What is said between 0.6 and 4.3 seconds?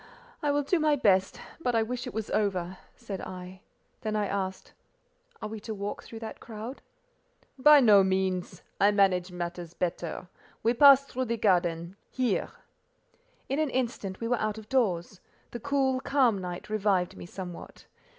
do my best, but I wish it was over," said I; then I